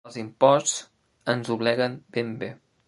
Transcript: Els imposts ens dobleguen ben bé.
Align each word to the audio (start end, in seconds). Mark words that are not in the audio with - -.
Els 0.09 0.15
imposts 0.21 0.79
ens 1.35 1.53
dobleguen 1.53 2.03
ben 2.19 2.35
bé. 2.45 2.55